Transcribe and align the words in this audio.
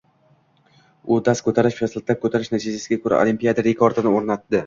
U 1.15 1.17
dast 1.27 1.43
koʻtarish 1.49 1.77
va 1.83 1.89
siltab 1.91 2.21
koʻtarish 2.25 2.51
natijasiga 2.55 2.99
koʻra 3.05 3.23
Olimpiada 3.27 3.69
rekordini 3.71 4.15
oʻrnatdi. 4.21 4.57